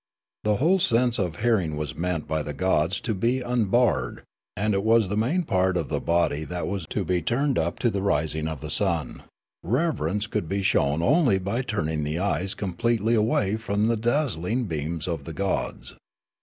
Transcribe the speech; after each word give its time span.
The 0.43 0.55
whole 0.55 0.79
sense 0.79 1.19
of 1.19 1.35
hearing 1.35 1.77
was 1.77 1.95
meant 1.95 2.27
by 2.27 2.41
the 2.41 2.55
gods 2.55 2.99
to 3.01 3.13
be 3.13 3.41
unbared; 3.41 4.23
and 4.57 4.73
it 4.73 4.81
was 4.83 5.09
the 5.09 5.15
main 5.15 5.43
part 5.43 5.77
of 5.77 5.89
the 5.89 5.99
body 5.99 6.43
that 6.43 6.65
was 6.65 6.87
to 6.87 7.05
be 7.05 7.21
turned 7.21 7.59
up 7.59 7.77
to 7.77 7.91
the 7.91 8.01
rising 8.01 8.47
of 8.47 8.61
the 8.61 8.71
sun; 8.71 9.21
reverence 9.61 10.25
could 10.25 10.49
be 10.49 10.63
shown 10.63 11.03
only 11.03 11.37
by 11.37 11.61
turning 11.61 12.03
the 12.03 12.17
eyes 12.17 12.55
completely 12.55 13.13
Coxuria 13.13 13.59
323 13.59 13.59
avva}^ 13.59 13.59
from 13.59 13.85
the 13.85 13.95
dazzling 13.97 14.63
beams 14.65 15.07
of 15.07 15.25
the 15.25 15.33
gods. 15.33 15.93